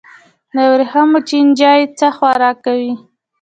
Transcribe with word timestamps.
د 0.53 0.55
وریښمو 0.71 1.19
چینجی 1.29 1.81
څه 1.97 2.07
خوراک 2.17 2.57
کوي؟ 2.65 2.93